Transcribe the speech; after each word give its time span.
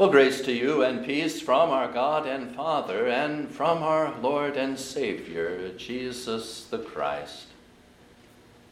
Well, 0.00 0.08
grace 0.08 0.40
to 0.46 0.52
you 0.54 0.82
and 0.82 1.04
peace 1.04 1.42
from 1.42 1.68
our 1.68 1.92
God 1.92 2.26
and 2.26 2.56
Father 2.56 3.06
and 3.06 3.50
from 3.50 3.82
our 3.82 4.18
Lord 4.20 4.56
and 4.56 4.78
Savior, 4.78 5.72
Jesus 5.76 6.64
the 6.64 6.78
Christ. 6.78 7.48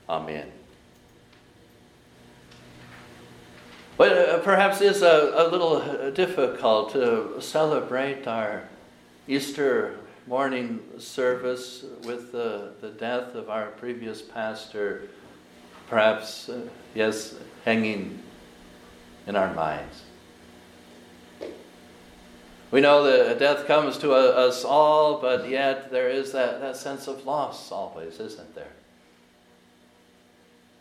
Amen. 0.08 0.50
Well, 3.98 4.36
uh, 4.36 4.38
perhaps 4.38 4.80
it's 4.80 5.02
a, 5.02 5.34
a 5.36 5.48
little 5.50 5.76
uh, 5.76 6.08
difficult 6.08 6.92
to 6.92 7.38
celebrate 7.40 8.26
our 8.26 8.66
Easter 9.26 9.98
morning 10.26 10.80
service 10.96 11.84
with 12.04 12.32
the, 12.32 12.72
the 12.80 12.88
death 12.88 13.34
of 13.34 13.50
our 13.50 13.66
previous 13.72 14.22
pastor, 14.22 15.10
perhaps, 15.90 16.48
uh, 16.48 16.62
yes, 16.94 17.34
hanging 17.66 18.22
in 19.26 19.36
our 19.36 19.52
minds. 19.52 20.07
We 22.70 22.82
know 22.82 23.04
that 23.04 23.38
death 23.38 23.66
comes 23.66 23.96
to 23.98 24.12
us 24.12 24.62
all, 24.64 25.20
but 25.20 25.48
yet 25.48 25.90
there 25.90 26.10
is 26.10 26.32
that, 26.32 26.60
that 26.60 26.76
sense 26.76 27.06
of 27.06 27.24
loss 27.24 27.72
always, 27.72 28.20
isn't 28.20 28.54
there? 28.54 28.72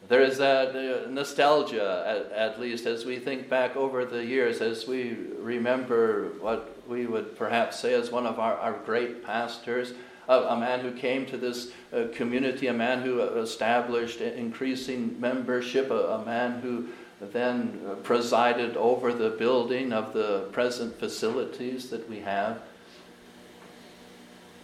There 0.09 0.21
is 0.21 0.37
that 0.37 0.75
uh, 0.75 1.09
nostalgia, 1.09 2.29
at, 2.31 2.31
at, 2.31 2.59
least, 2.59 2.85
as 2.85 3.05
we 3.05 3.19
think 3.19 3.49
back 3.49 3.75
over 3.75 4.05
the 4.05 4.23
years, 4.23 4.61
as 4.61 4.87
we 4.87 5.17
remember 5.39 6.29
what 6.39 6.77
we 6.87 7.05
would 7.05 7.37
perhaps 7.37 7.79
say 7.79 7.93
as 7.93 8.09
one 8.09 8.25
of 8.25 8.39
our, 8.39 8.55
our 8.57 8.73
great 8.85 9.25
pastors, 9.25 9.93
a, 10.29 10.33
a 10.33 10.57
man 10.57 10.79
who 10.79 10.91
came 10.91 11.25
to 11.25 11.37
this 11.37 11.71
uh, 11.91 12.05
community, 12.13 12.67
a 12.67 12.73
man 12.73 13.01
who 13.01 13.21
established 13.21 14.21
increasing 14.21 15.19
membership, 15.19 15.89
a, 15.89 16.07
a 16.15 16.25
man 16.25 16.61
who 16.61 16.87
then 17.19 17.79
presided 18.03 18.77
over 18.77 19.11
the 19.11 19.29
building 19.31 19.91
of 19.91 20.13
the 20.13 20.47
present 20.51 20.99
facilities 20.99 21.89
that 21.89 22.09
we 22.09 22.19
have. 22.19 22.61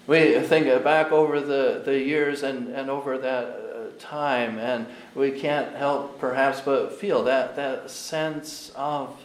We 0.06 0.40
think 0.42 0.84
back 0.84 1.12
over 1.12 1.40
the, 1.40 1.82
the 1.84 1.98
years 1.98 2.44
and, 2.44 2.68
and 2.70 2.90
over 2.90 3.18
that 3.18 3.46
uh, 3.46 4.00
time, 4.00 4.60
and 4.60 4.86
we 5.16 5.32
can't 5.32 5.76
help 5.76 6.20
perhaps 6.20 6.60
but 6.60 6.94
feel 6.94 7.24
that, 7.24 7.56
that 7.56 7.90
sense 7.90 8.72
of 8.76 9.18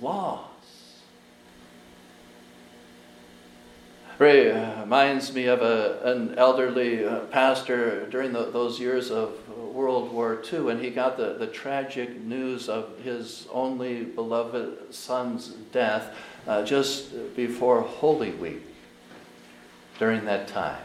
loss. 0.00 0.48
reminds 4.18 5.34
me 5.34 5.44
of 5.44 5.60
a, 5.60 6.00
an 6.04 6.38
elderly 6.38 7.04
uh, 7.04 7.20
pastor 7.26 8.06
during 8.06 8.32
the, 8.32 8.50
those 8.50 8.80
years 8.80 9.10
of 9.10 9.34
World 9.76 10.10
War 10.10 10.42
II 10.50 10.70
and 10.70 10.80
he 10.80 10.90
got 10.90 11.18
the, 11.18 11.34
the 11.38 11.46
tragic 11.46 12.18
news 12.22 12.68
of 12.68 12.98
his 13.04 13.46
only 13.52 14.04
beloved 14.04 14.94
son's 14.94 15.48
death 15.70 16.14
uh, 16.46 16.64
just 16.64 17.36
before 17.36 17.82
Holy 17.82 18.30
Week 18.30 18.62
during 19.98 20.24
that 20.24 20.48
time. 20.48 20.82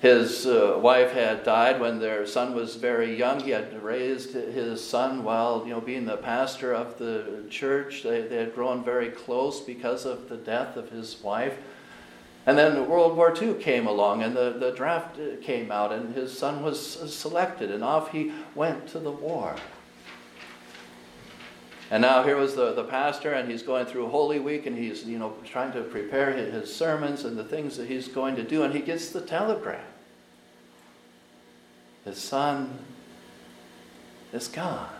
His 0.00 0.46
uh, 0.46 0.78
wife 0.80 1.12
had 1.12 1.42
died 1.42 1.80
when 1.80 1.98
their 1.98 2.24
son 2.24 2.54
was 2.54 2.76
very 2.76 3.16
young. 3.16 3.40
He 3.40 3.50
had 3.50 3.82
raised 3.82 4.32
his 4.32 4.82
son 4.82 5.24
while, 5.24 5.64
you 5.66 5.72
know, 5.72 5.80
being 5.80 6.06
the 6.06 6.16
pastor 6.16 6.72
of 6.72 6.98
the 6.98 7.44
church. 7.50 8.04
They, 8.04 8.22
they 8.22 8.36
had 8.36 8.54
grown 8.54 8.84
very 8.84 9.08
close 9.08 9.60
because 9.60 10.06
of 10.06 10.28
the 10.28 10.36
death 10.36 10.76
of 10.76 10.90
his 10.90 11.20
wife. 11.20 11.58
And 12.46 12.56
then 12.56 12.88
World 12.88 13.16
War 13.16 13.34
II 13.40 13.54
came 13.54 13.86
along, 13.86 14.22
and 14.22 14.34
the, 14.34 14.56
the 14.58 14.70
draft 14.72 15.18
uh, 15.18 15.40
came 15.42 15.70
out, 15.70 15.92
and 15.92 16.14
his 16.14 16.36
son 16.36 16.62
was 16.62 16.80
selected, 17.14 17.70
and 17.70 17.84
off 17.84 18.12
he 18.12 18.32
went 18.54 18.88
to 18.88 18.98
the 18.98 19.10
war. 19.10 19.56
And 21.90 22.02
now 22.02 22.22
here 22.22 22.36
was 22.36 22.54
the, 22.54 22.72
the 22.72 22.84
pastor, 22.84 23.32
and 23.32 23.50
he's 23.50 23.62
going 23.62 23.86
through 23.86 24.08
Holy 24.08 24.38
Week, 24.38 24.66
and 24.66 24.76
he's 24.76 25.04
you 25.04 25.18
know 25.18 25.34
trying 25.44 25.72
to 25.72 25.82
prepare 25.82 26.32
his 26.32 26.74
sermons 26.74 27.24
and 27.24 27.36
the 27.36 27.44
things 27.44 27.76
that 27.76 27.88
he's 27.88 28.08
going 28.08 28.36
to 28.36 28.42
do, 28.42 28.62
and 28.62 28.74
he 28.74 28.80
gets 28.80 29.10
the 29.10 29.20
telegram. 29.20 29.84
His 32.04 32.18
son 32.18 32.78
is 34.32 34.48
gone. 34.48 34.97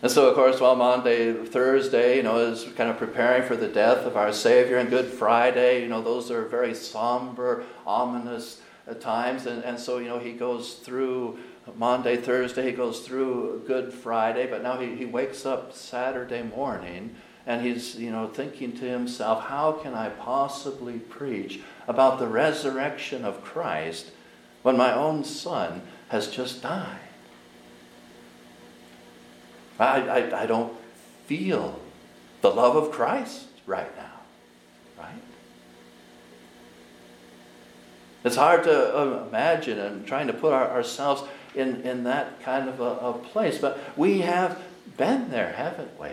And 0.00 0.10
so, 0.12 0.28
of 0.28 0.36
course, 0.36 0.60
while 0.60 0.76
Maundy, 0.76 1.32
Thursday, 1.32 2.18
you 2.18 2.22
know, 2.22 2.38
is 2.38 2.64
kind 2.76 2.88
of 2.88 2.98
preparing 2.98 3.42
for 3.42 3.56
the 3.56 3.66
death 3.66 4.06
of 4.06 4.16
our 4.16 4.32
Savior, 4.32 4.76
and 4.76 4.88
Good 4.88 5.06
Friday, 5.06 5.82
you 5.82 5.88
know, 5.88 6.00
those 6.00 6.30
are 6.30 6.44
very 6.44 6.72
somber, 6.72 7.64
ominous 7.84 8.62
uh, 8.88 8.94
times. 8.94 9.46
And, 9.46 9.64
and 9.64 9.78
so, 9.78 9.98
you 9.98 10.06
know, 10.06 10.20
he 10.20 10.32
goes 10.34 10.74
through 10.74 11.40
Maundy, 11.76 12.16
Thursday, 12.16 12.66
he 12.66 12.72
goes 12.72 13.00
through 13.00 13.64
Good 13.66 13.92
Friday, 13.92 14.46
but 14.46 14.62
now 14.62 14.78
he, 14.78 14.94
he 14.94 15.04
wakes 15.04 15.44
up 15.44 15.72
Saturday 15.72 16.42
morning 16.42 17.16
and 17.44 17.66
he's, 17.66 17.96
you 17.96 18.10
know, 18.10 18.28
thinking 18.28 18.72
to 18.74 18.84
himself, 18.84 19.44
how 19.44 19.72
can 19.72 19.94
I 19.94 20.10
possibly 20.10 20.98
preach 20.98 21.60
about 21.88 22.18
the 22.18 22.28
resurrection 22.28 23.24
of 23.24 23.42
Christ 23.42 24.12
when 24.62 24.76
my 24.76 24.94
own 24.94 25.24
son 25.24 25.82
has 26.10 26.28
just 26.28 26.62
died? 26.62 27.07
I, 29.78 30.00
I, 30.00 30.42
I 30.42 30.46
don't 30.46 30.72
feel 31.26 31.78
the 32.40 32.50
love 32.50 32.76
of 32.76 32.90
Christ 32.90 33.46
right 33.66 33.94
now, 33.96 34.20
right? 34.98 35.22
It's 38.24 38.36
hard 38.36 38.64
to 38.64 38.98
uh, 38.98 39.26
imagine 39.28 39.78
and 39.78 40.06
trying 40.06 40.26
to 40.26 40.32
put 40.32 40.52
our, 40.52 40.68
ourselves 40.70 41.22
in, 41.54 41.82
in 41.82 42.04
that 42.04 42.40
kind 42.42 42.68
of 42.68 42.80
a, 42.80 42.84
a 42.84 43.12
place. 43.12 43.58
But 43.58 43.78
we 43.96 44.20
have 44.20 44.60
been 44.96 45.30
there, 45.30 45.52
haven't 45.52 45.98
we? 46.00 46.08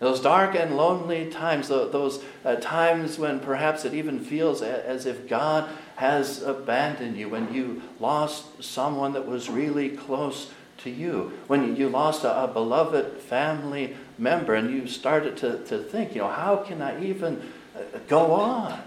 Those 0.00 0.20
dark 0.20 0.54
and 0.54 0.76
lonely 0.76 1.28
times, 1.28 1.68
those 1.68 2.22
uh, 2.44 2.54
times 2.56 3.18
when 3.18 3.40
perhaps 3.40 3.84
it 3.84 3.94
even 3.94 4.20
feels 4.20 4.62
as 4.62 5.06
if 5.06 5.28
God 5.28 5.68
has 5.96 6.40
abandoned 6.42 7.16
you, 7.16 7.28
when 7.28 7.52
you 7.52 7.82
lost 7.98 8.62
someone 8.62 9.12
that 9.14 9.26
was 9.26 9.50
really 9.50 9.88
close 9.88 10.52
to 10.78 10.90
you, 10.90 11.32
when 11.46 11.76
you 11.76 11.88
lost 11.88 12.24
a, 12.24 12.44
a 12.44 12.48
beloved 12.48 13.18
family 13.20 13.96
member 14.16 14.54
and 14.54 14.70
you 14.70 14.86
started 14.86 15.36
to, 15.38 15.64
to 15.64 15.78
think, 15.78 16.14
you 16.14 16.22
know, 16.22 16.28
how 16.28 16.56
can 16.56 16.80
I 16.82 17.02
even 17.04 17.42
uh, 17.76 17.98
go 18.08 18.32
on? 18.32 18.80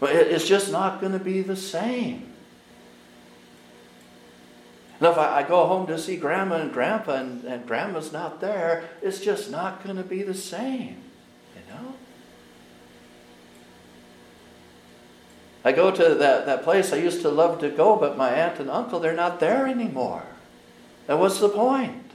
Well, 0.00 0.14
it's 0.14 0.46
just 0.46 0.72
not 0.72 1.00
going 1.00 1.12
to 1.12 1.18
be 1.18 1.42
the 1.42 1.56
same. 1.56 2.30
And 5.00 5.08
if 5.08 5.18
I, 5.18 5.40
I, 5.40 5.42
go 5.42 5.66
home 5.66 5.86
to 5.88 5.98
see 5.98 6.16
grandma 6.16 6.56
and 6.56 6.72
grandpa 6.72 7.14
and, 7.14 7.44
and 7.44 7.66
grandma's 7.66 8.12
not 8.12 8.40
there, 8.40 8.84
it's 9.02 9.20
just 9.20 9.50
not 9.50 9.82
going 9.82 9.96
to 9.96 10.02
be 10.02 10.22
the 10.22 10.34
same, 10.34 11.02
you 11.54 11.74
know? 11.74 11.94
I 15.64 15.72
go 15.72 15.90
to 15.90 16.14
that, 16.14 16.44
that 16.44 16.62
place 16.62 16.92
I 16.92 16.96
used 16.96 17.22
to 17.22 17.30
love 17.30 17.60
to 17.60 17.70
go, 17.70 17.96
but 17.96 18.18
my 18.18 18.30
aunt 18.30 18.60
and 18.60 18.70
uncle, 18.70 19.00
they're 19.00 19.14
not 19.14 19.40
there 19.40 19.66
anymore. 19.66 20.22
And 21.08 21.18
what's 21.18 21.40
the 21.40 21.48
point? 21.48 22.10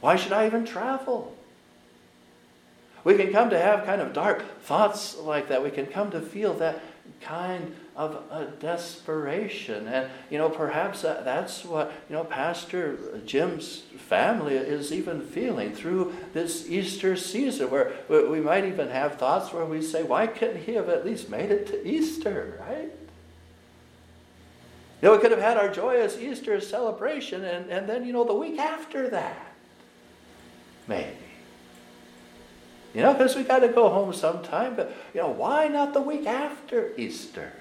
Why 0.00 0.16
should 0.16 0.32
I 0.32 0.46
even 0.46 0.64
travel? 0.64 1.36
We 3.04 3.16
can 3.16 3.30
come 3.30 3.50
to 3.50 3.58
have 3.58 3.84
kind 3.84 4.00
of 4.00 4.12
dark 4.12 4.62
thoughts 4.62 5.16
like 5.18 5.48
that. 5.48 5.62
We 5.62 5.70
can 5.70 5.86
come 5.86 6.10
to 6.12 6.20
feel 6.20 6.54
that 6.54 6.80
kind 7.20 7.74
of 7.98 8.22
a 8.30 8.46
desperation. 8.60 9.88
And, 9.88 10.08
you 10.30 10.38
know, 10.38 10.48
perhaps 10.48 11.02
that, 11.02 11.24
that's 11.24 11.64
what, 11.64 11.92
you 12.08 12.14
know, 12.14 12.22
Pastor 12.22 12.96
Jim's 13.26 13.78
family 14.08 14.54
is 14.54 14.92
even 14.92 15.20
feeling 15.20 15.74
through 15.74 16.14
this 16.32 16.70
Easter 16.70 17.16
season, 17.16 17.68
where 17.70 17.92
we 18.08 18.40
might 18.40 18.64
even 18.64 18.88
have 18.88 19.16
thoughts 19.16 19.52
where 19.52 19.64
we 19.64 19.82
say, 19.82 20.04
why 20.04 20.28
couldn't 20.28 20.62
he 20.62 20.74
have 20.74 20.88
at 20.88 21.04
least 21.04 21.28
made 21.28 21.50
it 21.50 21.66
to 21.66 21.86
Easter, 21.86 22.62
right? 22.66 22.92
You 25.02 25.08
know, 25.08 25.12
we 25.16 25.18
could 25.20 25.32
have 25.32 25.40
had 25.40 25.56
our 25.56 25.68
joyous 25.68 26.16
Easter 26.18 26.60
celebration 26.60 27.44
and, 27.44 27.68
and 27.68 27.88
then, 27.88 28.06
you 28.06 28.12
know, 28.12 28.22
the 28.22 28.34
week 28.34 28.60
after 28.60 29.10
that, 29.10 29.54
maybe. 30.86 31.16
You 32.94 33.02
know, 33.02 33.12
because 33.12 33.34
we 33.34 33.42
got 33.42 33.58
to 33.58 33.68
go 33.68 33.88
home 33.88 34.12
sometime, 34.12 34.76
but, 34.76 34.96
you 35.14 35.20
know, 35.20 35.30
why 35.30 35.66
not 35.66 35.94
the 35.94 36.00
week 36.00 36.26
after 36.26 36.92
Easter? 36.96 37.52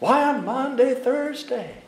Why 0.00 0.24
on 0.24 0.44
Maundy, 0.44 0.94
Thursday? 0.94 1.84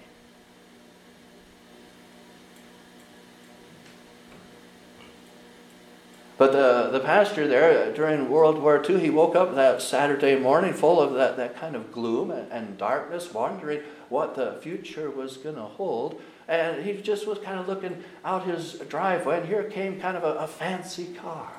But 6.38 6.52
the, 6.52 6.90
the 6.90 7.00
pastor 7.00 7.48
there 7.48 7.92
during 7.94 8.28
World 8.28 8.60
War 8.60 8.84
II, 8.86 9.00
he 9.00 9.08
woke 9.08 9.34
up 9.34 9.54
that 9.54 9.80
Saturday 9.80 10.38
morning 10.38 10.74
full 10.74 11.00
of 11.00 11.14
that, 11.14 11.38
that 11.38 11.56
kind 11.56 11.74
of 11.74 11.90
gloom 11.90 12.30
and, 12.30 12.52
and 12.52 12.76
darkness, 12.76 13.32
wondering 13.32 13.80
what 14.10 14.34
the 14.34 14.58
future 14.60 15.10
was 15.10 15.38
going 15.38 15.54
to 15.54 15.62
hold. 15.62 16.20
And 16.46 16.84
he 16.84 17.00
just 17.00 17.26
was 17.26 17.38
kind 17.38 17.58
of 17.58 17.66
looking 17.66 18.04
out 18.22 18.44
his 18.44 18.74
driveway, 18.74 19.38
and 19.38 19.48
here 19.48 19.64
came 19.64 19.98
kind 19.98 20.16
of 20.16 20.24
a, 20.24 20.40
a 20.40 20.46
fancy 20.46 21.06
car. 21.06 21.50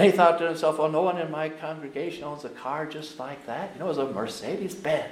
And 0.00 0.10
he 0.10 0.16
thought 0.16 0.38
to 0.38 0.46
himself, 0.46 0.78
well, 0.78 0.88
no 0.88 1.02
one 1.02 1.18
in 1.18 1.30
my 1.30 1.50
congregation 1.50 2.24
owns 2.24 2.46
a 2.46 2.48
car 2.48 2.86
just 2.86 3.18
like 3.18 3.44
that. 3.44 3.72
You 3.74 3.80
know, 3.80 3.84
it 3.84 3.88
was 3.88 3.98
a 3.98 4.06
Mercedes 4.06 4.74
Benz. 4.74 5.04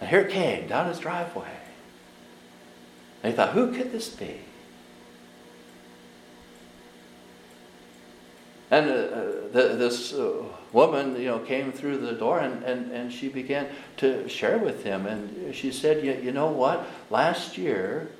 And 0.00 0.08
here 0.08 0.20
it 0.20 0.30
came 0.30 0.68
down 0.68 0.86
his 0.86 1.00
driveway. 1.00 1.50
And 3.24 3.32
he 3.32 3.36
thought, 3.36 3.54
who 3.54 3.72
could 3.72 3.90
this 3.90 4.08
be? 4.08 4.38
And 8.70 8.88
uh, 8.88 8.92
uh, 8.92 9.24
the, 9.50 9.74
this 9.76 10.12
uh, 10.12 10.44
woman, 10.72 11.16
you 11.16 11.26
know, 11.26 11.40
came 11.40 11.72
through 11.72 11.98
the 11.98 12.12
door 12.12 12.38
and, 12.38 12.62
and, 12.62 12.92
and 12.92 13.12
she 13.12 13.26
began 13.26 13.66
to 13.96 14.28
share 14.28 14.58
with 14.58 14.84
him. 14.84 15.06
And 15.06 15.52
she 15.52 15.72
said, 15.72 16.04
you, 16.04 16.12
you 16.12 16.30
know 16.30 16.52
what? 16.52 16.86
Last 17.10 17.58
year, 17.58 18.12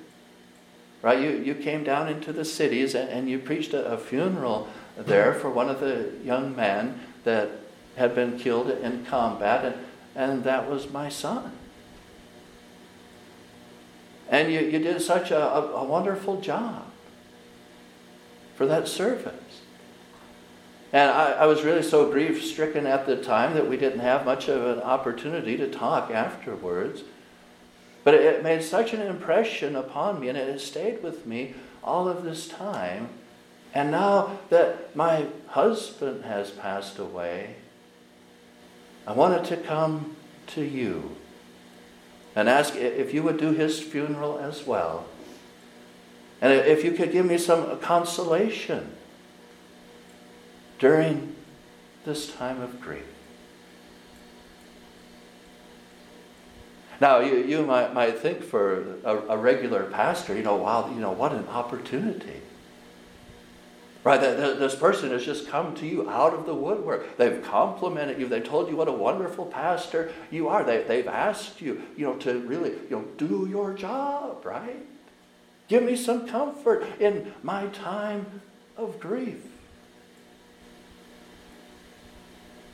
right, 1.02 1.20
you, 1.20 1.30
you 1.30 1.54
came 1.54 1.84
down 1.84 2.08
into 2.08 2.32
the 2.32 2.44
cities 2.44 2.94
and, 2.94 3.08
and 3.08 3.28
you 3.28 3.38
preached 3.38 3.72
a, 3.72 3.92
a 3.92 3.98
funeral 3.98 4.68
there 4.96 5.34
for 5.34 5.50
one 5.50 5.68
of 5.68 5.80
the 5.80 6.12
young 6.24 6.54
men 6.54 7.00
that 7.24 7.50
had 7.96 8.14
been 8.14 8.38
killed 8.38 8.70
in 8.70 9.04
combat, 9.04 9.64
and, 9.64 9.74
and 10.14 10.44
that 10.44 10.68
was 10.68 10.90
my 10.90 11.08
son. 11.08 11.52
And 14.28 14.52
you, 14.52 14.60
you 14.60 14.78
did 14.78 15.02
such 15.02 15.30
a, 15.30 15.42
a, 15.42 15.72
a 15.72 15.84
wonderful 15.84 16.40
job 16.40 16.84
for 18.54 18.66
that 18.66 18.86
service. 18.86 19.62
And 20.92 21.10
I, 21.10 21.32
I 21.32 21.46
was 21.46 21.62
really 21.62 21.82
so 21.82 22.10
grief 22.10 22.44
stricken 22.44 22.86
at 22.86 23.06
the 23.06 23.16
time 23.16 23.54
that 23.54 23.68
we 23.68 23.76
didn't 23.76 24.00
have 24.00 24.24
much 24.24 24.48
of 24.48 24.64
an 24.66 24.82
opportunity 24.82 25.56
to 25.56 25.68
talk 25.68 26.10
afterwards. 26.10 27.02
But 28.02 28.14
it, 28.14 28.42
made 28.42 28.62
such 28.62 28.92
an 28.94 29.00
impression 29.00 29.76
upon 29.76 30.20
me, 30.20 30.28
and 30.28 30.38
it 30.38 30.48
has 30.50 30.64
stayed 30.64 31.02
with 31.02 31.26
me 31.26 31.54
all 31.84 32.08
of 32.08 32.24
this 32.24 32.48
time. 32.48 33.10
And 33.74 33.90
now 33.90 34.38
that 34.48 34.96
my 34.96 35.26
husband 35.48 36.24
has 36.24 36.50
passed 36.50 36.98
away, 36.98 37.56
I 39.06 39.12
wanted 39.12 39.44
to 39.46 39.56
come 39.56 40.16
to 40.48 40.62
you 40.62 41.16
and 42.34 42.48
ask 42.48 42.74
if 42.74 43.12
you 43.12 43.22
would 43.22 43.38
do 43.38 43.52
his 43.52 43.80
funeral 43.80 44.38
as 44.38 44.66
well. 44.66 45.06
And 46.40 46.52
if 46.52 46.84
you 46.84 46.92
could 46.92 47.12
give 47.12 47.26
me 47.26 47.36
some 47.36 47.78
consolation 47.80 48.96
during 50.78 51.36
this 52.04 52.32
time 52.34 52.62
of 52.62 52.80
grief. 52.80 53.04
Now, 57.00 57.20
you, 57.20 57.38
you 57.38 57.64
might, 57.64 57.94
might 57.94 58.18
think 58.18 58.42
for 58.42 58.98
a, 59.04 59.16
a 59.30 59.36
regular 59.36 59.84
pastor, 59.84 60.36
you 60.36 60.42
know, 60.42 60.56
wow, 60.56 60.90
you 60.92 61.00
know, 61.00 61.12
what 61.12 61.32
an 61.32 61.48
opportunity. 61.48 62.42
Right, 64.02 64.18
this 64.18 64.74
person 64.74 65.10
has 65.10 65.24
just 65.24 65.48
come 65.48 65.74
to 65.76 65.86
you 65.86 66.08
out 66.08 66.32
of 66.32 66.46
the 66.46 66.54
woodwork. 66.54 67.18
They've 67.18 67.42
complimented 67.42 68.18
you. 68.18 68.28
They've 68.28 68.42
told 68.42 68.70
you 68.70 68.76
what 68.76 68.88
a 68.88 68.92
wonderful 68.92 69.44
pastor 69.44 70.10
you 70.30 70.48
are. 70.48 70.64
They, 70.64 70.82
they've 70.84 71.06
asked 71.06 71.60
you, 71.60 71.82
you 71.98 72.06
know, 72.06 72.16
to 72.16 72.38
really, 72.40 72.70
you 72.70 72.90
know, 72.90 73.04
do 73.18 73.46
your 73.50 73.74
job, 73.74 74.44
right? 74.46 74.86
Give 75.68 75.82
me 75.82 75.96
some 75.96 76.26
comfort 76.26 76.84
in 76.98 77.34
my 77.42 77.66
time 77.66 78.40
of 78.78 78.98
grief. 78.98 79.42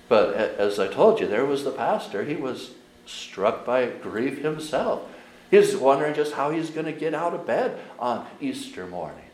But 0.09 0.35
as 0.37 0.79
I 0.79 0.87
told 0.87 1.19
you, 1.19 1.27
there 1.27 1.45
was 1.45 1.65
the 1.65 1.73
pastor. 1.73 2.23
He 2.25 2.37
was 2.37 2.71
struck 3.07 3.65
by 3.65 3.87
grief 3.87 4.43
himself. 4.43 5.09
He's 5.51 5.77
wondering 5.77 6.15
just 6.15 6.35
how 6.35 6.51
he's 6.51 6.71
going 6.71 6.87
to 6.87 6.93
get 6.93 7.15
out 7.15 7.33
of 7.33 7.47
bed 7.47 7.79
on 7.99 8.27
Easter 8.41 8.87
morning 8.87 9.27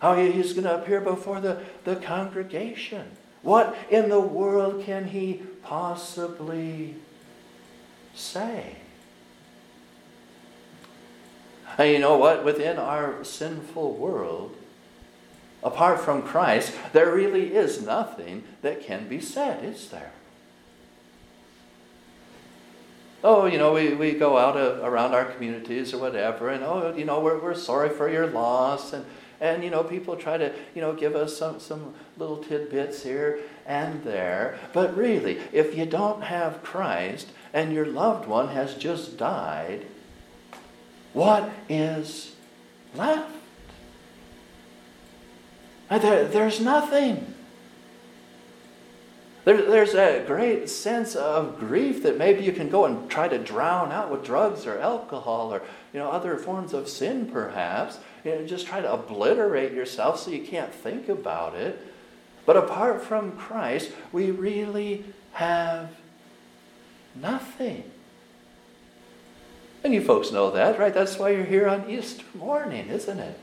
how 0.00 0.16
he's 0.16 0.52
going 0.52 0.64
to 0.64 0.74
appear 0.74 1.00
before 1.00 1.40
the, 1.40 1.62
the 1.84 1.96
congregation. 1.96 3.06
What 3.42 3.76
in 3.90 4.08
the 4.08 4.20
world 4.20 4.84
can 4.84 5.06
he 5.06 5.42
possibly 5.62 6.96
say? 8.14 8.76
And 11.78 11.90
you 11.92 11.98
know 11.98 12.16
what? 12.16 12.44
Within 12.44 12.78
our 12.78 13.22
sinful 13.24 13.94
world, 13.94 14.56
apart 15.62 16.00
from 16.00 16.22
Christ, 16.22 16.74
there 16.92 17.14
really 17.14 17.54
is 17.54 17.82
nothing 17.82 18.42
that 18.62 18.82
can 18.82 19.06
be 19.06 19.20
said, 19.20 19.64
is 19.64 19.88
there? 19.90 20.12
Oh, 23.22 23.46
you 23.46 23.58
know, 23.58 23.74
we, 23.74 23.94
we 23.94 24.12
go 24.12 24.38
out 24.38 24.56
uh, 24.56 24.80
around 24.82 25.12
our 25.12 25.26
communities 25.26 25.92
or 25.92 25.98
whatever, 25.98 26.48
and 26.48 26.64
oh, 26.64 26.94
you 26.96 27.04
know, 27.04 27.20
we're, 27.20 27.38
we're 27.38 27.54
sorry 27.54 27.90
for 27.90 28.10
your 28.10 28.26
loss, 28.26 28.92
and 28.92 29.04
and, 29.40 29.64
you 29.64 29.70
know, 29.70 29.82
people 29.82 30.16
try 30.16 30.36
to, 30.36 30.52
you 30.74 30.82
know, 30.82 30.92
give 30.92 31.16
us 31.16 31.36
some, 31.36 31.60
some 31.60 31.94
little 32.18 32.36
tidbits 32.36 33.02
here 33.02 33.40
and 33.64 34.04
there. 34.04 34.58
But 34.74 34.94
really, 34.94 35.38
if 35.50 35.74
you 35.74 35.86
don't 35.86 36.24
have 36.24 36.62
Christ 36.62 37.28
and 37.54 37.72
your 37.72 37.86
loved 37.86 38.28
one 38.28 38.48
has 38.48 38.74
just 38.74 39.16
died, 39.16 39.86
what 41.14 41.50
is 41.70 42.36
left? 42.94 43.34
There, 45.88 46.28
there's 46.28 46.60
nothing. 46.60 47.29
There, 49.44 49.62
there's 49.62 49.94
a 49.94 50.22
great 50.26 50.68
sense 50.68 51.16
of 51.16 51.58
grief 51.58 52.02
that 52.02 52.18
maybe 52.18 52.44
you 52.44 52.52
can 52.52 52.68
go 52.68 52.84
and 52.84 53.10
try 53.10 53.26
to 53.26 53.38
drown 53.38 53.90
out 53.90 54.10
with 54.10 54.24
drugs 54.24 54.66
or 54.66 54.78
alcohol 54.78 55.52
or 55.52 55.62
you 55.92 55.98
know 55.98 56.10
other 56.10 56.36
forms 56.36 56.74
of 56.74 56.88
sin, 56.88 57.30
perhaps. 57.30 57.98
You 58.24 58.32
know, 58.32 58.46
just 58.46 58.66
try 58.66 58.80
to 58.80 58.92
obliterate 58.92 59.72
yourself 59.72 60.20
so 60.20 60.30
you 60.30 60.44
can't 60.44 60.74
think 60.74 61.08
about 61.08 61.54
it. 61.54 61.80
But 62.44 62.56
apart 62.56 63.02
from 63.02 63.32
Christ, 63.32 63.92
we 64.12 64.30
really 64.30 65.04
have 65.32 65.90
nothing. 67.14 67.90
And 69.82 69.94
you 69.94 70.02
folks 70.02 70.30
know 70.30 70.50
that, 70.50 70.78
right? 70.78 70.92
That's 70.92 71.18
why 71.18 71.30
you're 71.30 71.44
here 71.44 71.68
on 71.68 71.88
Easter 71.88 72.24
morning, 72.34 72.88
isn't 72.88 73.18
it? 73.18 73.38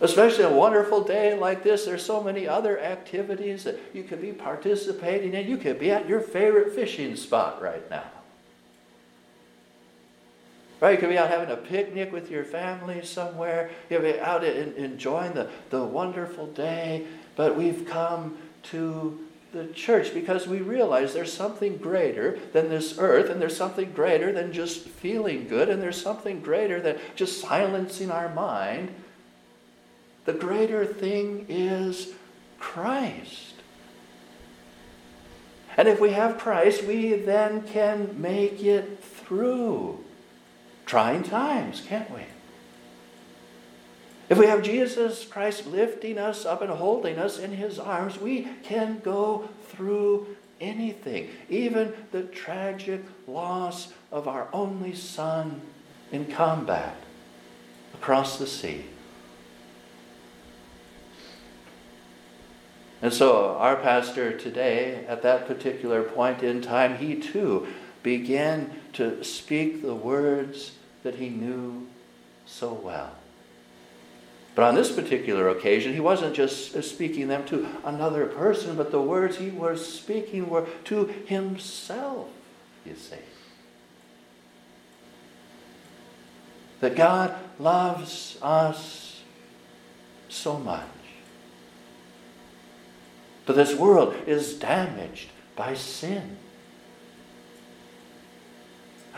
Especially 0.00 0.44
a 0.44 0.50
wonderful 0.50 1.02
day 1.02 1.34
like 1.34 1.64
this, 1.64 1.84
there's 1.84 2.04
so 2.04 2.22
many 2.22 2.46
other 2.46 2.78
activities 2.78 3.64
that 3.64 3.78
you 3.92 4.04
could 4.04 4.20
be 4.20 4.32
participating 4.32 5.34
in. 5.34 5.48
You 5.48 5.56
could 5.56 5.80
be 5.80 5.90
at 5.90 6.08
your 6.08 6.20
favorite 6.20 6.72
fishing 6.72 7.16
spot 7.16 7.60
right 7.60 7.88
now. 7.90 8.04
Right? 10.80 10.92
You 10.92 10.98
could 10.98 11.08
be 11.08 11.18
out 11.18 11.28
having 11.28 11.50
a 11.50 11.56
picnic 11.56 12.12
with 12.12 12.30
your 12.30 12.44
family 12.44 13.04
somewhere. 13.04 13.70
You 13.90 13.98
could 13.98 14.14
be 14.14 14.20
out 14.20 14.44
in, 14.44 14.74
enjoying 14.74 15.32
the, 15.32 15.50
the 15.70 15.82
wonderful 15.82 16.46
day. 16.46 17.04
But 17.34 17.56
we've 17.56 17.84
come 17.84 18.38
to 18.64 19.18
the 19.52 19.66
church 19.68 20.14
because 20.14 20.46
we 20.46 20.58
realize 20.58 21.14
there's 21.14 21.32
something 21.32 21.78
greater 21.78 22.38
than 22.52 22.68
this 22.68 22.98
earth, 22.98 23.30
and 23.30 23.40
there's 23.40 23.56
something 23.56 23.90
greater 23.90 24.30
than 24.30 24.52
just 24.52 24.82
feeling 24.82 25.48
good, 25.48 25.68
and 25.68 25.82
there's 25.82 26.00
something 26.00 26.40
greater 26.40 26.80
than 26.80 26.98
just 27.16 27.40
silencing 27.40 28.12
our 28.12 28.32
mind. 28.32 28.94
The 30.28 30.34
greater 30.34 30.84
thing 30.84 31.46
is 31.48 32.08
Christ. 32.58 33.54
And 35.74 35.88
if 35.88 36.00
we 36.02 36.10
have 36.10 36.36
Christ, 36.36 36.84
we 36.84 37.14
then 37.14 37.62
can 37.62 38.20
make 38.20 38.62
it 38.62 39.02
through 39.02 40.04
trying 40.84 41.22
times, 41.22 41.80
can't 41.80 42.10
we? 42.10 42.24
If 44.28 44.36
we 44.36 44.44
have 44.44 44.62
Jesus 44.62 45.24
Christ 45.24 45.66
lifting 45.66 46.18
us 46.18 46.44
up 46.44 46.60
and 46.60 46.72
holding 46.72 47.16
us 47.16 47.38
in 47.38 47.52
his 47.52 47.78
arms, 47.78 48.20
we 48.20 48.48
can 48.62 49.00
go 49.02 49.48
through 49.68 50.36
anything, 50.60 51.30
even 51.48 51.94
the 52.12 52.24
tragic 52.24 53.00
loss 53.26 53.94
of 54.12 54.28
our 54.28 54.48
only 54.52 54.94
son 54.94 55.62
in 56.12 56.26
combat 56.26 56.96
across 57.94 58.38
the 58.38 58.46
sea. 58.46 58.84
And 63.00 63.12
so, 63.12 63.56
our 63.56 63.76
pastor 63.76 64.36
today, 64.36 65.04
at 65.06 65.22
that 65.22 65.46
particular 65.46 66.02
point 66.02 66.42
in 66.42 66.60
time, 66.60 66.98
he 66.98 67.14
too 67.14 67.68
began 68.02 68.72
to 68.94 69.22
speak 69.22 69.82
the 69.82 69.94
words 69.94 70.72
that 71.04 71.16
he 71.16 71.28
knew 71.28 71.86
so 72.46 72.72
well. 72.72 73.12
But 74.56 74.64
on 74.64 74.74
this 74.74 74.90
particular 74.90 75.48
occasion, 75.48 75.94
he 75.94 76.00
wasn't 76.00 76.34
just 76.34 76.82
speaking 76.82 77.28
them 77.28 77.44
to 77.46 77.68
another 77.84 78.26
person, 78.26 78.76
but 78.76 78.90
the 78.90 79.00
words 79.00 79.36
he 79.36 79.50
was 79.50 79.86
speaking 79.86 80.50
were 80.50 80.66
to 80.84 81.04
himself, 81.26 82.26
you 82.84 82.96
see. 82.96 83.14
That 86.80 86.96
God 86.96 87.36
loves 87.60 88.36
us 88.42 89.22
so 90.28 90.58
much. 90.58 90.97
But 93.48 93.56
this 93.56 93.74
world 93.74 94.14
is 94.26 94.52
damaged 94.52 95.30
by 95.56 95.72
sin. 95.72 96.36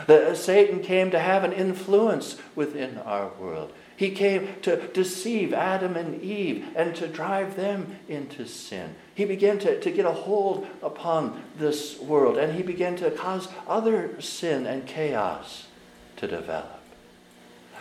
That 0.06 0.22
uh, 0.22 0.34
Satan 0.36 0.84
came 0.84 1.10
to 1.10 1.18
have 1.18 1.42
an 1.42 1.52
influence 1.52 2.38
within 2.54 2.98
our 2.98 3.32
world. 3.40 3.72
He 3.96 4.12
came 4.12 4.54
to 4.62 4.86
deceive 4.92 5.52
Adam 5.52 5.96
and 5.96 6.22
Eve 6.22 6.64
and 6.76 6.94
to 6.94 7.08
drive 7.08 7.56
them 7.56 7.98
into 8.08 8.46
sin. 8.46 8.94
He 9.16 9.24
began 9.24 9.58
to, 9.58 9.80
to 9.80 9.90
get 9.90 10.06
a 10.06 10.12
hold 10.12 10.64
upon 10.80 11.42
this 11.58 11.98
world 11.98 12.38
and 12.38 12.54
he 12.54 12.62
began 12.62 12.94
to 12.98 13.10
cause 13.10 13.48
other 13.66 14.20
sin 14.22 14.64
and 14.64 14.86
chaos 14.86 15.66
to 16.18 16.28
develop. 16.28 16.79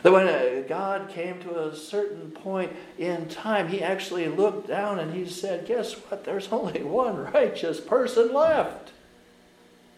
That 0.03 0.13
when 0.13 0.27
uh, 0.27 0.63
God 0.67 1.09
came 1.09 1.39
to 1.41 1.67
a 1.67 1.75
certain 1.75 2.31
point 2.31 2.71
in 2.97 3.27
time, 3.27 3.67
he 3.67 3.83
actually 3.83 4.27
looked 4.27 4.67
down 4.67 4.99
and 4.99 5.13
he 5.13 5.25
said, 5.25 5.67
Guess 5.67 5.93
what? 5.93 6.23
There's 6.23 6.47
only 6.51 6.83
one 6.83 7.31
righteous 7.31 7.79
person 7.79 8.33
left, 8.33 8.91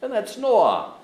and 0.02 0.12
that's 0.12 0.38
Noah. 0.38 0.96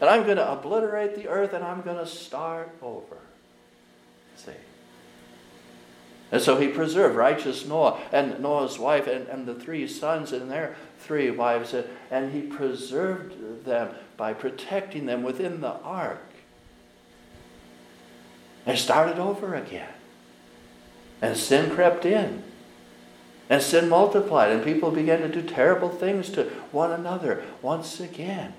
And 0.00 0.10
I'm 0.10 0.24
going 0.24 0.36
to 0.36 0.52
obliterate 0.52 1.14
the 1.14 1.28
earth 1.28 1.54
and 1.54 1.64
I'm 1.64 1.80
going 1.80 1.96
to 1.96 2.06
start 2.06 2.74
over. 2.82 3.16
See? 4.36 4.52
And 6.32 6.42
so 6.42 6.58
he 6.58 6.68
preserved 6.68 7.14
righteous 7.16 7.64
Noah 7.64 8.00
and 8.12 8.40
Noah's 8.40 8.78
wife 8.78 9.06
and, 9.06 9.28
and 9.28 9.46
the 9.46 9.54
three 9.54 9.86
sons 9.86 10.32
and 10.32 10.50
their 10.50 10.74
three 10.98 11.30
wives, 11.30 11.72
and, 11.74 11.86
and 12.10 12.32
he 12.32 12.42
preserved 12.42 13.64
them 13.64 13.94
by 14.16 14.34
protecting 14.34 15.06
them 15.06 15.22
within 15.22 15.60
the 15.60 15.72
ark. 15.72 16.33
They 18.64 18.76
started 18.76 19.18
over 19.18 19.54
again. 19.54 19.92
And 21.20 21.36
sin 21.36 21.70
crept 21.70 22.04
in. 22.04 22.42
And 23.50 23.62
sin 23.62 23.88
multiplied, 23.88 24.50
and 24.50 24.64
people 24.64 24.90
began 24.90 25.20
to 25.20 25.28
do 25.28 25.42
terrible 25.42 25.90
things 25.90 26.30
to 26.30 26.44
one 26.72 26.90
another 26.90 27.44
once 27.60 28.00
again. 28.00 28.54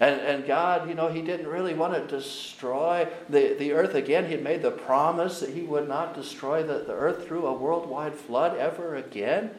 And, 0.00 0.20
and 0.20 0.46
God, 0.46 0.88
you 0.88 0.94
know, 0.94 1.08
He 1.08 1.22
didn't 1.22 1.46
really 1.46 1.74
want 1.74 1.94
to 1.94 2.06
destroy 2.06 3.06
the, 3.28 3.54
the 3.58 3.72
earth 3.72 3.94
again. 3.94 4.26
He 4.26 4.32
had 4.32 4.42
made 4.42 4.62
the 4.62 4.70
promise 4.70 5.40
that 5.40 5.50
He 5.50 5.62
would 5.62 5.88
not 5.88 6.14
destroy 6.14 6.62
the, 6.62 6.78
the 6.78 6.94
earth 6.94 7.26
through 7.26 7.46
a 7.46 7.52
worldwide 7.52 8.14
flood 8.14 8.56
ever 8.56 8.96
again. 8.96 9.50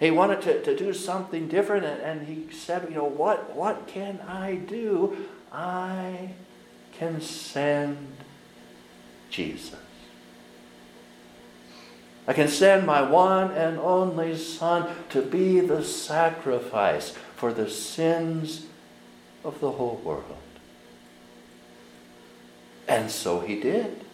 He 0.00 0.10
wanted 0.10 0.42
to, 0.42 0.62
to 0.62 0.76
do 0.76 0.92
something 0.92 1.48
different, 1.48 1.84
and, 1.84 2.00
and 2.00 2.26
He 2.26 2.52
said, 2.54 2.86
you 2.88 2.96
know, 2.96 3.04
what, 3.04 3.54
what 3.54 3.86
can 3.86 4.20
I 4.26 4.56
do? 4.56 5.16
I 5.52 6.30
send 7.20 8.16
Jesus. 9.30 9.76
I 12.26 12.32
can 12.32 12.48
send 12.48 12.86
my 12.86 13.02
one 13.02 13.50
and 13.50 13.78
only 13.78 14.36
Son 14.36 14.88
to 15.10 15.20
be 15.20 15.60
the 15.60 15.84
sacrifice 15.84 17.10
for 17.36 17.52
the 17.52 17.68
sins 17.68 18.66
of 19.44 19.60
the 19.60 19.72
whole 19.72 20.00
world. 20.02 20.24
And 22.88 23.10
so 23.10 23.40
he 23.40 23.60
did. 23.60 24.04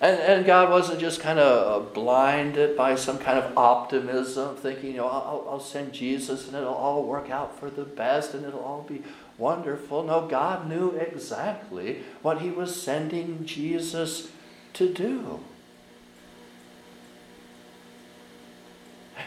And, 0.00 0.18
and 0.18 0.46
God 0.46 0.70
wasn't 0.70 0.98
just 0.98 1.20
kind 1.20 1.38
of 1.38 1.82
uh, 1.82 1.86
blinded 1.92 2.74
by 2.74 2.94
some 2.94 3.18
kind 3.18 3.38
of 3.38 3.56
optimism, 3.56 4.56
thinking, 4.56 4.92
you 4.92 4.96
know, 4.96 5.08
I'll, 5.08 5.46
I'll 5.50 5.60
send 5.60 5.92
Jesus 5.92 6.46
and 6.46 6.56
it'll 6.56 6.72
all 6.72 7.04
work 7.04 7.28
out 7.28 7.58
for 7.58 7.68
the 7.68 7.84
best 7.84 8.32
and 8.32 8.46
it'll 8.46 8.60
all 8.60 8.82
be 8.82 9.02
wonderful. 9.40 10.04
No, 10.04 10.26
God 10.28 10.68
knew 10.68 10.90
exactly 10.90 12.02
what 12.22 12.40
he 12.40 12.50
was 12.50 12.80
sending 12.80 13.44
Jesus 13.44 14.30
to 14.74 14.92
do. 14.92 15.40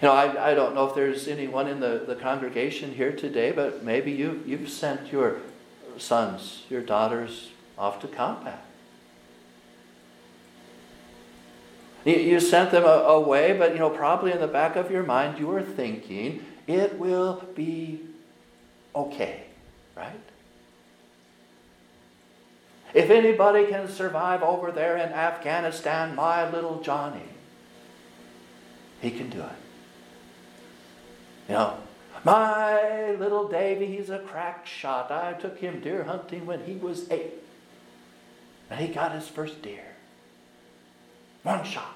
You 0.01 0.09
know, 0.09 0.13
I, 0.13 0.51
I 0.51 0.53
don't 0.53 0.75
know 0.75 0.87
if 0.87 0.95
there's 0.95 1.27
anyone 1.27 1.67
in 1.67 1.79
the, 1.79 2.03
the 2.05 2.15
congregation 2.15 2.93
here 2.93 3.11
today, 3.11 3.51
but 3.51 3.83
maybe 3.83 4.11
you, 4.11 4.43
you've 4.45 4.69
sent 4.69 5.11
your 5.11 5.37
sons, 5.97 6.63
your 6.69 6.81
daughters 6.81 7.51
off 7.77 7.99
to 8.01 8.07
combat. 8.07 8.63
You, 12.05 12.15
you 12.15 12.39
sent 12.39 12.71
them 12.71 12.83
away, 12.83 13.57
but 13.57 13.73
you 13.73 13.79
know, 13.79 13.89
probably 13.89 14.31
in 14.31 14.39
the 14.39 14.47
back 14.47 14.75
of 14.75 14.91
your 14.91 15.03
mind, 15.03 15.39
you 15.39 15.47
were 15.47 15.61
thinking, 15.61 16.45
it 16.67 16.97
will 16.99 17.43
be 17.55 18.01
okay, 18.95 19.42
right? 19.95 20.19
If 22.93 23.09
anybody 23.09 23.65
can 23.65 23.87
survive 23.87 24.43
over 24.43 24.71
there 24.71 24.97
in 24.97 25.11
Afghanistan, 25.11 26.15
my 26.15 26.49
little 26.49 26.81
Johnny, 26.81 27.23
he 29.01 29.09
can 29.11 29.29
do 29.29 29.41
it. 29.41 29.49
You 31.49 31.55
know, 31.55 31.77
my 32.23 33.11
little 33.15 33.47
Davy, 33.49 33.87
he's 33.87 34.09
a 34.09 34.19
crack 34.19 34.65
shot. 34.65 35.11
I 35.11 35.33
took 35.33 35.57
him 35.57 35.81
deer 35.81 36.03
hunting 36.03 36.45
when 36.45 36.63
he 36.63 36.75
was 36.75 37.09
eight. 37.11 37.33
And 38.69 38.79
he 38.79 38.93
got 38.93 39.11
his 39.11 39.27
first 39.27 39.61
deer. 39.61 39.83
One 41.43 41.65
shot. 41.65 41.95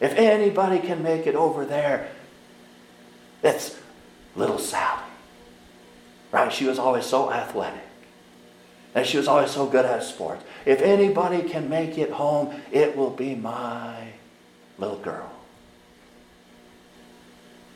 If 0.00 0.12
anybody 0.12 0.78
can 0.78 1.02
make 1.02 1.26
it 1.26 1.34
over 1.34 1.64
there, 1.64 2.10
it's 3.42 3.76
little 4.34 4.58
Sally. 4.58 5.05
Right? 6.36 6.52
She 6.52 6.66
was 6.66 6.78
always 6.78 7.06
so 7.06 7.32
athletic. 7.32 7.80
And 8.94 9.06
she 9.06 9.16
was 9.16 9.26
always 9.26 9.50
so 9.50 9.66
good 9.66 9.86
at 9.86 10.02
sports. 10.02 10.44
If 10.66 10.82
anybody 10.82 11.42
can 11.48 11.70
make 11.70 11.96
it 11.96 12.10
home, 12.10 12.60
it 12.70 12.94
will 12.94 13.08
be 13.08 13.34
my 13.34 14.08
little 14.76 14.98
girl. 14.98 15.32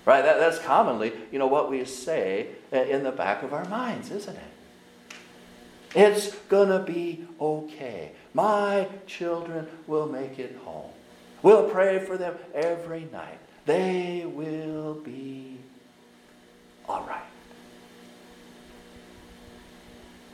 Right? 0.04 0.20
That, 0.20 0.38
that's 0.38 0.58
commonly, 0.58 1.10
you 1.32 1.38
know, 1.38 1.46
what 1.46 1.70
we 1.70 1.86
say 1.86 2.48
in 2.70 3.02
the 3.02 3.12
back 3.12 3.42
of 3.42 3.54
our 3.54 3.64
minds, 3.64 4.10
isn't 4.10 4.36
it? 4.36 5.14
It's 5.94 6.34
going 6.50 6.68
to 6.68 6.80
be 6.80 7.26
okay. 7.40 8.12
My 8.34 8.88
children 9.06 9.68
will 9.86 10.06
make 10.06 10.38
it 10.38 10.58
home. 10.66 10.90
We'll 11.42 11.70
pray 11.70 11.98
for 11.98 12.18
them 12.18 12.34
every 12.54 13.08
night. 13.10 13.38
They 13.64 14.26
will 14.26 14.96
be 14.96 15.56
all 16.86 17.06
right. 17.08 17.29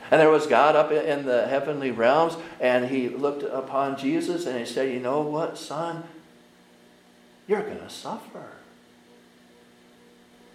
And 0.09 0.21
there 0.21 0.29
was 0.29 0.47
God 0.47 0.75
up 0.75 0.91
in 0.91 1.25
the 1.25 1.47
heavenly 1.47 1.91
realms, 1.91 2.37
and 2.59 2.89
he 2.89 3.09
looked 3.09 3.43
upon 3.43 3.97
Jesus 3.97 4.45
and 4.45 4.57
he 4.57 4.65
said, 4.65 4.91
You 4.91 4.99
know 4.99 5.21
what, 5.21 5.57
son? 5.57 6.03
You're 7.47 7.61
going 7.61 7.79
to 7.79 7.89
suffer. 7.89 8.51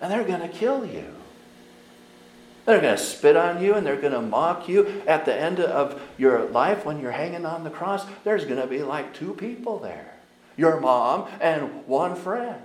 And 0.00 0.11
they're 0.11 0.25
going 0.25 0.40
to 0.40 0.49
kill 0.49 0.85
you. 0.85 1.06
They're 2.64 2.80
going 2.80 2.97
to 2.97 3.02
spit 3.02 3.37
on 3.37 3.62
you 3.62 3.75
and 3.75 3.85
they're 3.85 4.00
going 4.00 4.12
to 4.12 4.23
mock 4.23 4.68
you. 4.68 5.02
At 5.06 5.25
the 5.25 5.35
end 5.35 5.59
of 5.59 6.00
your 6.16 6.44
life, 6.44 6.85
when 6.85 7.00
you're 7.00 7.12
hanging 7.12 7.44
on 7.44 7.64
the 7.64 7.71
cross, 7.71 8.04
there's 8.25 8.44
going 8.44 8.61
to 8.61 8.66
be 8.66 8.82
like 8.82 9.14
two 9.14 9.35
people 9.35 9.78
there 9.78 10.09
your 10.54 10.78
mom 10.80 11.26
and 11.40 11.87
one 11.87 12.14
friend. 12.14 12.62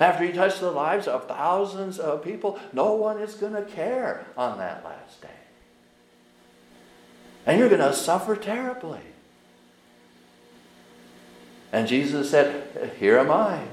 After 0.00 0.24
you 0.24 0.32
touch 0.32 0.60
the 0.60 0.70
lives 0.70 1.08
of 1.08 1.26
thousands 1.26 1.98
of 1.98 2.22
people, 2.22 2.58
no 2.72 2.94
one 2.94 3.20
is 3.20 3.34
going 3.34 3.54
to 3.54 3.62
care 3.62 4.26
on 4.36 4.58
that 4.58 4.84
last 4.84 5.20
day. 5.20 5.28
And 7.46 7.58
you're 7.58 7.68
going 7.68 7.80
to 7.80 7.94
suffer 7.94 8.36
terribly. 8.36 9.00
And 11.72 11.88
Jesus 11.88 12.30
said, 12.30 12.94
Here 12.98 13.18
am 13.18 13.30
I. 13.30 13.64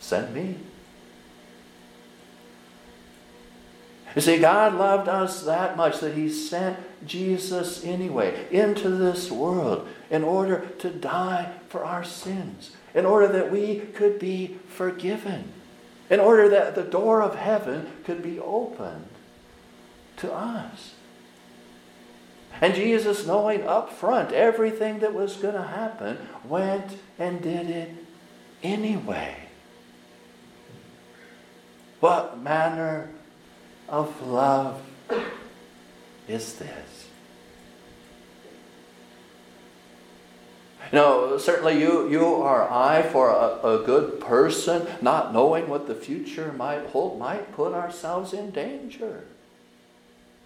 Send 0.00 0.34
me. 0.34 0.56
You 4.14 4.22
see, 4.22 4.38
God 4.38 4.74
loved 4.74 5.08
us 5.08 5.42
that 5.42 5.76
much 5.76 6.00
that 6.00 6.14
He 6.14 6.28
sent 6.28 6.78
Jesus 7.06 7.84
anyway 7.84 8.46
into 8.50 8.90
this 8.90 9.30
world 9.30 9.86
in 10.10 10.24
order 10.24 10.66
to 10.78 10.90
die 10.90 11.52
for 11.68 11.84
our 11.84 12.02
sins, 12.02 12.72
in 12.94 13.06
order 13.06 13.28
that 13.28 13.50
we 13.50 13.80
could 13.80 14.18
be 14.18 14.58
forgiven, 14.68 15.52
in 16.08 16.20
order 16.20 16.48
that 16.48 16.74
the 16.74 16.82
door 16.82 17.22
of 17.22 17.36
heaven 17.36 17.88
could 18.04 18.22
be 18.22 18.38
opened 18.38 19.08
to 20.16 20.32
us. 20.32 20.94
And 22.60 22.74
Jesus, 22.74 23.26
knowing 23.26 23.66
up 23.66 23.92
front 23.92 24.32
everything 24.32 24.98
that 24.98 25.14
was 25.14 25.36
going 25.36 25.54
to 25.54 25.62
happen, 25.62 26.18
went 26.44 26.98
and 27.18 27.40
did 27.40 27.70
it 27.70 27.90
anyway. 28.62 29.36
What 32.00 32.38
manner 32.38 33.10
of 33.88 34.26
love 34.26 34.82
is 36.28 36.54
this? 36.54 37.09
No, 40.92 41.38
certainly 41.38 41.78
you, 41.80 42.10
you 42.10 42.24
or 42.24 42.68
I, 42.70 43.02
for 43.02 43.30
a, 43.30 43.60
a 43.64 43.84
good 43.84 44.20
person, 44.20 44.88
not 45.00 45.32
knowing 45.32 45.68
what 45.68 45.86
the 45.86 45.94
future 45.94 46.52
might 46.52 46.86
hold, 46.86 47.18
might 47.18 47.52
put 47.52 47.74
ourselves 47.74 48.32
in 48.32 48.50
danger. 48.50 49.24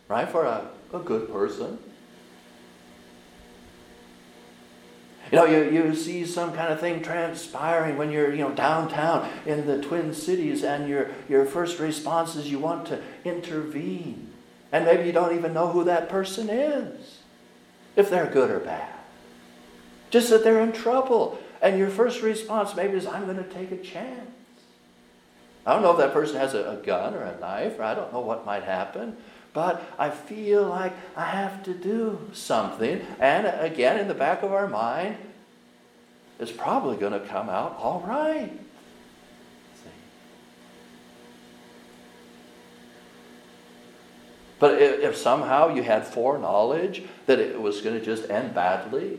Right? 0.06 0.28
For 0.28 0.44
a, 0.44 0.68
a 0.92 0.98
good 0.98 1.32
person. 1.32 1.78
You 5.32 5.38
know, 5.38 5.46
you, 5.46 5.70
you 5.70 5.94
see 5.94 6.26
some 6.26 6.52
kind 6.52 6.70
of 6.70 6.78
thing 6.78 7.02
transpiring 7.02 7.96
when 7.96 8.10
you're, 8.10 8.30
you 8.30 8.42
know, 8.42 8.52
downtown 8.52 9.28
in 9.46 9.66
the 9.66 9.80
Twin 9.80 10.12
Cities 10.12 10.62
and 10.62 10.88
your, 10.88 11.10
your 11.28 11.46
first 11.46 11.78
response 11.78 12.36
is 12.36 12.50
you 12.50 12.58
want 12.58 12.86
to 12.88 13.00
intervene. 13.24 14.30
And 14.70 14.84
maybe 14.84 15.04
you 15.04 15.12
don't 15.12 15.34
even 15.34 15.54
know 15.54 15.68
who 15.68 15.84
that 15.84 16.10
person 16.10 16.50
is, 16.50 17.20
if 17.96 18.10
they're 18.10 18.26
good 18.26 18.50
or 18.50 18.60
bad. 18.60 18.93
Just 20.11 20.30
that 20.30 20.44
they're 20.44 20.61
in 20.61 20.73
trouble. 20.73 21.38
And 21.61 21.78
your 21.78 21.90
first 21.90 22.23
response 22.23 22.75
maybe 22.75 22.96
is, 22.96 23.06
I'm 23.06 23.25
going 23.25 23.37
to 23.37 23.44
take 23.44 23.73
a 23.73 23.78
chance. 23.78 24.30
I 25.66 25.73
don't 25.73 25.82
know 25.82 25.92
if 25.92 25.99
that 25.99 26.12
person 26.12 26.37
has 26.37 26.54
a, 26.54 26.73
a 26.73 26.76
gun 26.76 27.14
or 27.14 27.23
a 27.23 27.38
knife, 27.40 27.78
or 27.78 27.84
I 27.84 27.94
don't 27.94 28.12
know 28.12 28.20
what 28.20 28.44
might 28.44 28.64
happen 28.64 29.16
but 29.54 29.88
I 29.99 30.11
feel 30.11 30.64
like 30.64 30.92
I 31.16 31.26
have 31.26 31.62
to 31.62 31.73
do 31.73 32.18
something. 32.32 33.00
And 33.20 33.46
again, 33.46 33.99
in 33.99 34.08
the 34.08 34.14
back 34.14 34.42
of 34.42 34.52
our 34.52 34.66
mind, 34.66 35.16
it's 36.40 36.50
probably 36.50 36.96
going 36.96 37.12
to 37.12 37.20
come 37.20 37.49
out 37.49 37.78
all 37.78 38.00
right. 38.00 38.50
But 44.58 44.80
if, 44.80 45.00
if 45.00 45.16
somehow 45.16 45.75
you 45.75 45.82
had 45.82 46.06
foreknowledge 46.06 47.02
that 47.26 47.38
it 47.38 47.61
was 47.61 47.80
going 47.80 47.99
to 47.99 48.04
just 48.04 48.28
end 48.30 48.54
badly, 48.54 49.18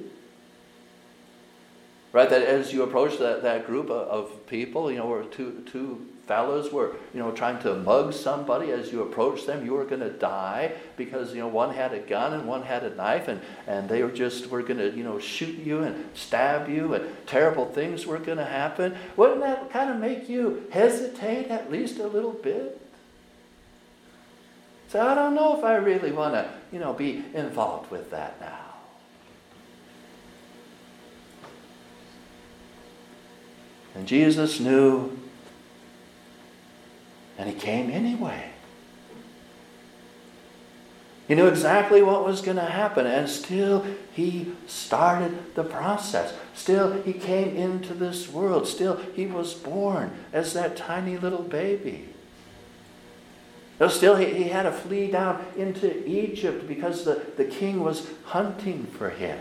right? 2.15 2.29
That 2.29 2.43
as 2.43 2.71
you 2.71 2.81
approach 2.83 3.19
that, 3.19 3.43
that 3.43 3.67
group 3.67 3.89
of, 3.89 4.47
people, 4.47 4.89
you 4.89 4.99
know, 4.99 5.11
or 5.11 5.25
two, 5.25 5.65
two 5.69 6.05
fellows 6.27 6.71
were, 6.71 6.93
you 7.13 7.19
know, 7.19 7.33
trying 7.33 7.61
to 7.63 7.75
mug 7.75 8.13
somebody 8.13 8.71
as 8.71 8.89
you 8.89 9.01
approached 9.01 9.47
them, 9.47 9.65
you 9.65 9.73
were 9.73 9.83
going 9.83 9.99
to 9.99 10.11
die 10.11 10.71
because, 10.95 11.33
you 11.33 11.41
know, 11.41 11.49
one 11.49 11.75
had 11.75 11.93
a 11.93 11.99
gun 11.99 12.31
and 12.33 12.47
one 12.47 12.63
had 12.63 12.83
a 12.83 12.95
knife 12.95 13.27
and, 13.27 13.41
and 13.67 13.89
they 13.89 14.01
were 14.01 14.11
just, 14.11 14.49
were 14.49 14.61
going 14.61 14.77
to, 14.77 14.95
you 14.95 15.03
know, 15.03 15.19
shoot 15.19 15.57
you 15.57 15.83
and 15.83 16.05
stab 16.13 16.69
you 16.69 16.93
and 16.93 17.05
terrible 17.27 17.65
things 17.65 18.05
were 18.05 18.19
going 18.19 18.37
to 18.37 18.45
happen. 18.45 18.95
Wouldn't 19.17 19.41
that 19.41 19.69
kind 19.71 19.89
of 19.89 19.97
make 19.97 20.29
you 20.29 20.67
hesitate 20.71 21.49
at 21.49 21.69
least 21.69 21.99
a 21.99 22.07
little 22.07 22.31
bit? 22.31 22.79
So 24.87 25.05
I 25.05 25.15
don't 25.15 25.35
know 25.35 25.57
if 25.57 25.65
I 25.65 25.75
really 25.75 26.13
want 26.13 26.35
to, 26.35 26.49
you 26.71 26.79
know, 26.79 26.93
be 26.93 27.25
involved 27.33 27.91
with 27.91 28.11
that 28.11 28.39
now. 28.39 28.64
And 33.95 34.07
Jesus 34.07 34.59
knew 34.59 35.17
and 37.37 37.49
he 37.49 37.55
came 37.55 37.89
anyway. 37.89 38.51
He 41.27 41.33
knew 41.33 41.47
exactly 41.47 42.03
what 42.03 42.23
was 42.23 42.41
going 42.41 42.57
to 42.57 42.65
happen, 42.65 43.07
and 43.07 43.27
still 43.27 43.85
he 44.13 44.53
started 44.67 45.55
the 45.55 45.63
process. 45.63 46.33
Still 46.53 47.01
he 47.01 47.13
came 47.13 47.55
into 47.57 47.95
this 47.95 48.29
world. 48.29 48.67
Still 48.67 48.97
he 49.15 49.25
was 49.25 49.53
born 49.53 50.11
as 50.31 50.53
that 50.53 50.77
tiny 50.77 51.17
little 51.17 51.41
baby. 51.41 52.09
still 53.89 54.17
he, 54.17 54.35
he 54.35 54.43
had 54.43 54.63
to 54.63 54.71
flee 54.71 55.09
down 55.09 55.43
into 55.57 56.07
Egypt 56.07 56.67
because 56.67 57.05
the, 57.05 57.25
the 57.37 57.45
king 57.45 57.83
was 57.83 58.07
hunting 58.25 58.85
for 58.85 59.09
him. 59.09 59.39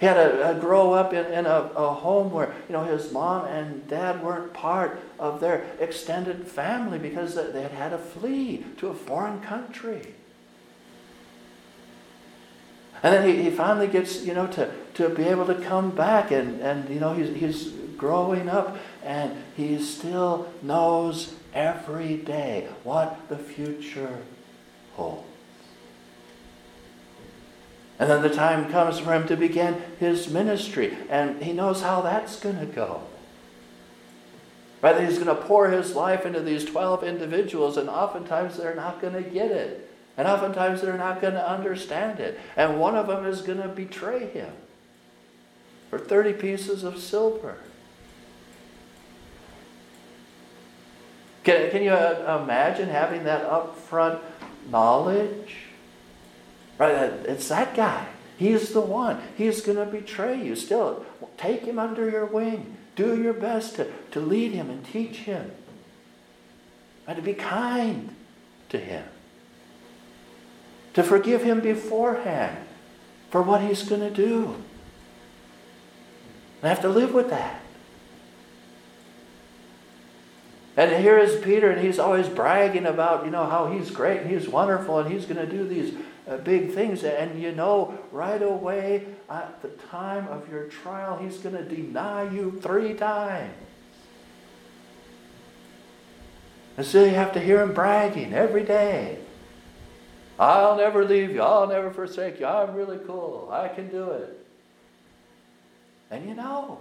He 0.00 0.06
had 0.06 0.14
to 0.14 0.44
uh, 0.44 0.58
grow 0.58 0.92
up 0.92 1.12
in, 1.12 1.24
in 1.26 1.46
a, 1.46 1.70
a, 1.76 1.94
home 1.94 2.32
where 2.32 2.52
you 2.68 2.72
know 2.72 2.84
his 2.84 3.12
mom 3.12 3.46
and 3.46 3.86
dad 3.88 4.22
weren't 4.22 4.52
part 4.52 5.00
of 5.18 5.40
their 5.40 5.64
extended 5.78 6.46
family 6.48 6.98
because 6.98 7.36
they 7.36 7.62
had 7.62 7.70
had 7.70 7.90
to 7.90 7.98
flee 7.98 8.64
to 8.78 8.88
a 8.88 8.94
foreign 8.94 9.40
country. 9.40 10.14
And 13.04 13.12
then 13.12 13.28
he, 13.28 13.42
he 13.42 13.50
finally 13.50 13.86
gets, 13.86 14.24
you 14.24 14.32
know, 14.32 14.46
to, 14.48 14.70
to 14.94 15.10
be 15.10 15.24
able 15.24 15.44
to 15.46 15.54
come 15.54 15.90
back 15.90 16.30
and, 16.30 16.60
and 16.62 16.88
you 16.88 16.98
know, 16.98 17.12
he's, 17.12 17.36
he's 17.36 17.68
growing 17.98 18.48
up 18.48 18.78
and 19.04 19.36
he 19.54 19.78
still 19.78 20.50
knows 20.62 21.34
every 21.52 22.16
day 22.16 22.68
what 22.82 23.28
the 23.28 23.36
future 23.36 24.20
holds. 24.94 25.33
And 27.98 28.10
then 28.10 28.22
the 28.22 28.30
time 28.30 28.70
comes 28.70 28.98
for 28.98 29.14
him 29.14 29.26
to 29.28 29.36
begin 29.36 29.80
his 30.00 30.28
ministry, 30.28 30.96
and 31.08 31.42
he 31.42 31.52
knows 31.52 31.82
how 31.82 32.00
that's 32.00 32.40
going 32.40 32.58
to 32.58 32.66
go. 32.66 33.02
Right? 34.82 35.00
He's 35.08 35.18
going 35.18 35.34
to 35.34 35.42
pour 35.42 35.70
his 35.70 35.94
life 35.94 36.26
into 36.26 36.40
these 36.40 36.64
12 36.64 37.04
individuals, 37.04 37.76
and 37.76 37.88
oftentimes 37.88 38.56
they're 38.56 38.74
not 38.74 39.00
going 39.00 39.14
to 39.14 39.22
get 39.22 39.50
it. 39.50 39.90
And 40.16 40.28
oftentimes 40.28 40.80
they're 40.80 40.98
not 40.98 41.20
going 41.20 41.34
to 41.34 41.48
understand 41.48 42.20
it. 42.20 42.38
And 42.56 42.78
one 42.78 42.94
of 42.94 43.06
them 43.06 43.24
is 43.24 43.40
going 43.40 43.62
to 43.62 43.68
betray 43.68 44.26
him 44.26 44.52
for 45.90 45.98
30 45.98 46.34
pieces 46.34 46.84
of 46.84 46.98
silver. 46.98 47.56
Can, 51.44 51.70
can 51.70 51.82
you 51.82 51.90
uh, 51.90 52.40
imagine 52.42 52.88
having 52.88 53.24
that 53.24 53.48
upfront 53.48 54.20
knowledge? 54.70 55.63
Right? 56.78 56.94
Uh, 56.94 57.16
it's 57.26 57.48
that 57.48 57.74
guy. 57.74 58.06
He's 58.36 58.72
the 58.72 58.80
one. 58.80 59.22
He's 59.36 59.60
going 59.60 59.78
to 59.78 59.86
betray 59.86 60.42
you. 60.42 60.56
Still, 60.56 61.04
take 61.36 61.62
him 61.62 61.78
under 61.78 62.10
your 62.10 62.26
wing. 62.26 62.76
Do 62.96 63.20
your 63.20 63.32
best 63.32 63.76
to, 63.76 63.90
to 64.12 64.20
lead 64.20 64.52
him 64.52 64.70
and 64.70 64.84
teach 64.84 65.18
him. 65.18 65.52
And 67.06 67.16
to 67.16 67.22
be 67.22 67.34
kind 67.34 68.14
to 68.70 68.78
him. 68.78 69.04
To 70.94 71.02
forgive 71.02 71.42
him 71.42 71.60
beforehand 71.60 72.56
for 73.30 73.42
what 73.42 73.60
he's 73.60 73.82
going 73.82 74.00
to 74.00 74.10
do. 74.10 74.62
I 76.62 76.68
have 76.68 76.80
to 76.82 76.88
live 76.88 77.12
with 77.12 77.30
that. 77.30 77.60
And 80.76 80.90
here 81.02 81.18
is 81.18 81.40
Peter, 81.44 81.70
and 81.70 81.80
he's 81.80 81.98
always 81.98 82.28
bragging 82.28 82.86
about, 82.86 83.24
you 83.24 83.30
know, 83.30 83.46
how 83.48 83.70
he's 83.70 83.90
great 83.90 84.22
and 84.22 84.30
he's 84.30 84.48
wonderful 84.48 84.98
and 84.98 85.12
he's 85.12 85.24
going 85.24 85.36
to 85.36 85.46
do 85.46 85.66
these 85.68 85.94
uh, 86.28 86.38
big 86.38 86.72
things. 86.72 87.04
And 87.04 87.40
you 87.40 87.52
know, 87.52 87.98
right 88.10 88.42
away 88.42 89.06
at 89.28 89.62
the 89.62 89.68
time 89.68 90.28
of 90.28 90.48
your 90.50 90.64
trial, 90.64 91.16
he's 91.16 91.38
going 91.38 91.56
to 91.56 91.64
deny 91.64 92.30
you 92.30 92.58
three 92.62 92.94
times. 92.94 93.54
And 96.76 96.86
so 96.86 97.04
you 97.04 97.10
have 97.10 97.32
to 97.34 97.40
hear 97.40 97.62
him 97.62 97.72
bragging 97.72 98.32
every 98.32 98.64
day. 98.64 99.18
I'll 100.38 100.76
never 100.76 101.04
leave 101.04 101.30
you. 101.30 101.40
I'll 101.40 101.68
never 101.68 101.92
forsake 101.92 102.40
you. 102.40 102.46
I'm 102.46 102.74
really 102.74 102.98
cool. 103.06 103.48
I 103.52 103.68
can 103.68 103.88
do 103.88 104.10
it. 104.10 104.44
And 106.10 106.28
you 106.28 106.34
know. 106.34 106.80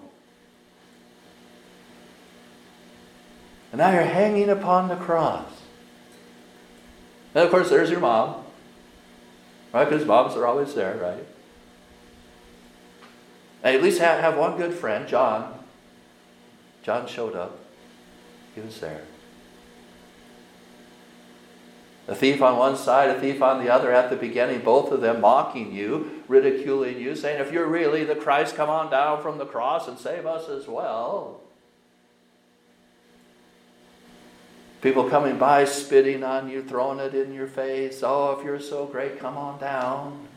And 3.72 3.80
now 3.80 3.92
you're 3.92 4.04
hanging 4.04 4.50
upon 4.50 4.88
the 4.88 4.96
cross. 4.96 5.50
And 7.36 7.44
of 7.44 7.52
course, 7.52 7.70
there's 7.70 7.90
your 7.90 8.00
mom. 8.00 8.43
Right? 9.74 9.90
Because 9.90 10.06
moms 10.06 10.36
are 10.36 10.46
always 10.46 10.76
there, 10.76 10.96
right? 10.98 11.26
And 13.64 13.76
at 13.76 13.82
least 13.82 14.00
have, 14.00 14.22
have 14.22 14.38
one 14.38 14.56
good 14.56 14.74
friend, 14.74 15.08
John. 15.08 15.60
John 16.84 17.08
showed 17.08 17.36
up. 17.36 17.58
He 18.54 18.62
was 18.62 18.80
there. 18.80 19.02
A 22.08 22.14
thief 22.14 22.42
on 22.42 22.58
one 22.58 22.76
side, 22.76 23.10
a 23.10 23.20
thief 23.20 23.42
on 23.42 23.64
the 23.64 23.74
other 23.74 23.92
at 23.92 24.10
the 24.10 24.18
beginning, 24.18 24.60
both 24.60 24.92
of 24.92 25.00
them 25.00 25.22
mocking 25.22 25.74
you, 25.74 26.24
ridiculing 26.28 27.00
you, 27.00 27.16
saying, 27.16 27.40
If 27.40 27.52
you're 27.52 27.66
really 27.66 28.04
the 28.04 28.16
Christ, 28.16 28.56
come 28.56 28.70
on 28.70 28.92
down 28.92 29.22
from 29.22 29.38
the 29.38 29.46
cross 29.46 29.88
and 29.88 29.98
save 29.98 30.26
us 30.26 30.50
as 30.50 30.68
well. 30.68 31.43
People 34.84 35.10
coming 35.10 35.38
by, 35.38 35.64
spitting 35.64 36.26
on 36.26 36.50
you, 36.50 36.62
throwing 36.62 37.00
it 37.00 37.16
in 37.16 37.34
your 37.34 37.48
face. 37.48 38.04
Oh, 38.04 38.38
if 38.38 38.44
you're 38.44 38.60
so 38.60 38.86
great, 38.86 39.18
come 39.18 39.38
on 39.38 39.58
down. 39.58 40.28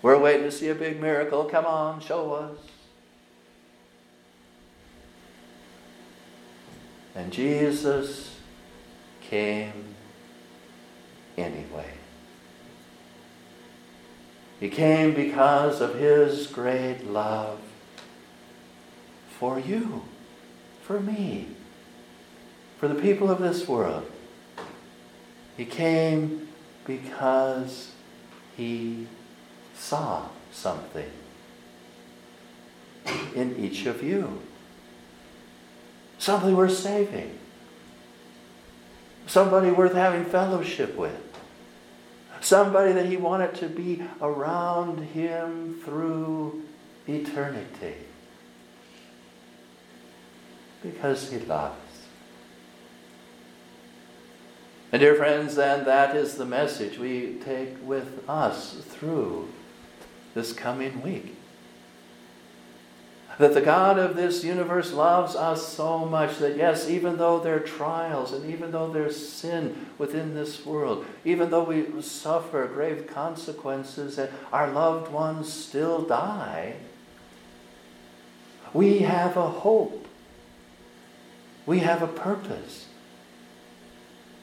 We're 0.00 0.16
waiting 0.16 0.44
to 0.44 0.52
see 0.52 0.68
a 0.68 0.76
big 0.76 1.00
miracle. 1.00 1.44
Come 1.44 1.66
on, 1.66 1.98
show 1.98 2.34
us. 2.34 2.56
And 7.16 7.32
Jesus 7.32 8.36
came 9.22 9.96
anyway. 11.36 11.94
He 14.60 14.68
came 14.68 15.14
because 15.14 15.80
of 15.80 15.96
his 15.96 16.46
great 16.46 17.08
love 17.08 17.58
for 19.36 19.58
you, 19.58 20.04
for 20.80 21.00
me 21.00 21.56
for 22.78 22.88
the 22.88 22.94
people 22.94 23.30
of 23.30 23.40
this 23.40 23.66
world. 23.68 24.10
He 25.56 25.64
came 25.64 26.48
because 26.86 27.92
he 28.56 29.06
saw 29.74 30.28
something 30.52 31.10
in 33.34 33.56
each 33.58 33.86
of 33.86 34.02
you. 34.02 34.40
Something 36.18 36.56
worth 36.56 36.76
saving. 36.76 37.38
Somebody 39.26 39.70
worth 39.70 39.94
having 39.94 40.24
fellowship 40.24 40.96
with. 40.96 41.20
Somebody 42.40 42.92
that 42.92 43.06
he 43.06 43.16
wanted 43.16 43.54
to 43.56 43.68
be 43.68 44.02
around 44.22 44.98
him 44.98 45.80
through 45.84 46.62
eternity. 47.06 47.94
Because 50.82 51.30
he 51.30 51.38
loves. 51.40 51.87
And 54.90 55.00
dear 55.00 55.14
friends, 55.14 55.56
then 55.56 55.84
that 55.84 56.16
is 56.16 56.36
the 56.36 56.46
message 56.46 56.98
we 56.98 57.34
take 57.44 57.76
with 57.82 58.28
us 58.28 58.74
through 58.74 59.48
this 60.34 60.52
coming 60.52 61.02
week 61.02 61.34
that 63.38 63.54
the 63.54 63.60
God 63.60 63.98
of 63.98 64.16
this 64.16 64.42
universe 64.42 64.92
loves 64.92 65.36
us 65.36 65.66
so 65.68 66.04
much 66.04 66.38
that, 66.38 66.56
yes, 66.56 66.90
even 66.90 67.16
though 67.16 67.38
there 67.38 67.56
are 67.56 67.60
trials 67.60 68.32
and 68.32 68.52
even 68.52 68.72
though 68.72 68.90
there's 68.90 69.28
sin 69.28 69.86
within 69.96 70.34
this 70.34 70.66
world, 70.66 71.06
even 71.24 71.50
though 71.50 71.62
we 71.62 72.02
suffer 72.02 72.66
grave 72.66 73.06
consequences 73.06 74.18
and 74.18 74.28
our 74.52 74.68
loved 74.68 75.12
ones 75.12 75.52
still 75.52 76.02
die, 76.02 76.74
we 78.74 78.98
have 78.98 79.36
a 79.36 79.48
hope. 79.48 80.06
We 81.64 81.78
have 81.78 82.02
a 82.02 82.08
purpose. 82.08 82.86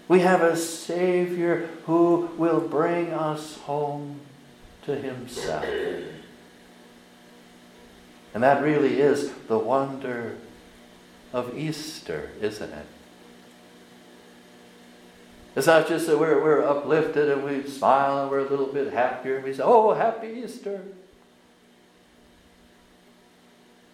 We 0.07 0.19
have 0.19 0.41
a 0.41 0.55
Savior 0.55 1.69
who 1.85 2.29
will 2.37 2.59
bring 2.59 3.11
us 3.11 3.57
home 3.59 4.19
to 4.83 4.95
Himself. 4.95 5.65
And 8.33 8.43
that 8.43 8.61
really 8.61 8.99
is 8.99 9.31
the 9.47 9.57
wonder 9.57 10.37
of 11.33 11.57
Easter, 11.57 12.29
isn't 12.41 12.71
it? 12.71 12.85
It's 15.55 15.67
not 15.67 15.87
just 15.87 16.07
that 16.07 16.19
we're, 16.19 16.43
we're 16.43 16.67
uplifted 16.67 17.29
and 17.29 17.43
we 17.43 17.63
smile 17.63 18.21
and 18.21 18.29
we're 18.29 18.45
a 18.45 18.49
little 18.49 18.67
bit 18.67 18.91
happier 18.91 19.37
and 19.37 19.45
we 19.45 19.53
say, 19.53 19.63
Oh, 19.63 19.93
happy 19.93 20.41
Easter. 20.43 20.81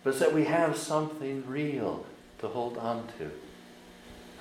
But 0.04 0.12
it's 0.12 0.20
that 0.20 0.34
we 0.34 0.46
have 0.46 0.76
something 0.76 1.44
real 1.48 2.06
to 2.40 2.48
hold 2.48 2.78
on 2.78 3.08
to. 3.20 3.32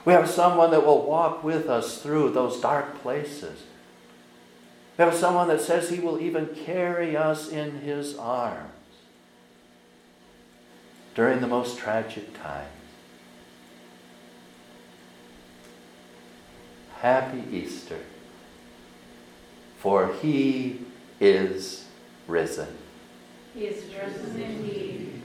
We 0.05 0.13
have 0.13 0.29
someone 0.29 0.71
that 0.71 0.85
will 0.85 1.05
walk 1.07 1.45
with 1.45 1.69
us 1.69 2.03
through 2.03 2.31
those 2.31 2.61
dark 2.61 3.01
places. 3.03 3.63
We 4.97 5.05
have 5.05 5.15
someone 5.15 5.49
that 5.49 5.61
says 5.61 5.91
he 5.91 6.01
will 6.01 6.21
even 6.21 6.49
carry 6.49 7.17
us 7.17 7.49
in 7.49 7.81
his 7.81 8.17
arms 8.17 8.71
during 11.15 11.41
the 11.41 11.47
most 11.47 11.79
tragic 11.79 12.41
times. 12.41 12.69
Happy 17.01 17.45
Easter, 17.51 17.99
for 19.79 20.15
he 20.21 20.81
is 21.19 21.87
risen. 22.27 22.69
He 23.55 23.67
is 23.67 23.85
risen 23.95 24.41
indeed. 24.41 25.20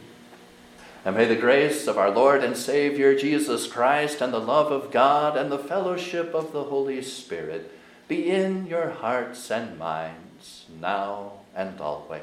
And 1.06 1.16
may 1.16 1.26
the 1.26 1.36
grace 1.36 1.86
of 1.86 2.00
our 2.00 2.10
Lord 2.10 2.44
and 2.44 2.58
Savior 2.58 3.16
Jesus 3.16 3.68
Christ 3.68 4.22
and 4.22 4.34
the 4.34 4.40
love 4.40 4.72
of 4.72 4.90
God 4.90 5.38
and 5.38 5.52
the 5.52 5.60
fellowship 5.60 6.34
of 6.34 6.52
the 6.52 6.64
Holy 6.64 7.04
Spirit 7.04 7.72
be 8.08 8.32
in 8.32 8.66
your 8.66 8.90
hearts 8.90 9.52
and 9.52 9.78
minds 9.78 10.66
now 10.82 11.34
and 11.56 11.80
always. 11.80 12.22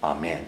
Amen. 0.00 0.46